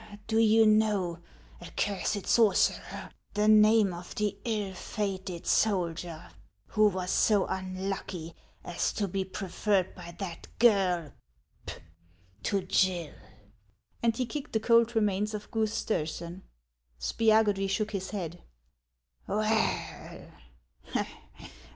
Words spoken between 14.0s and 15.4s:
And he kicked the cold remains